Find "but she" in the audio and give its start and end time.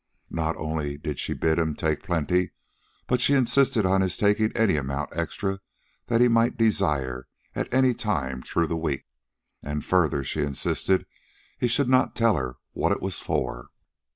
3.05-3.33